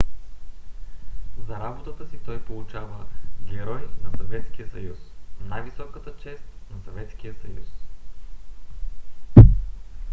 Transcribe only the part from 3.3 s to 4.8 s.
герой на съветския